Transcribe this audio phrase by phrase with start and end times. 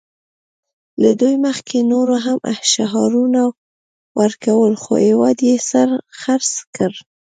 [1.01, 2.39] له دوی مخکې نورو هم
[2.71, 3.41] شعارونه
[4.19, 5.55] ورکول خو هېواد یې
[6.19, 6.91] خرڅ کړ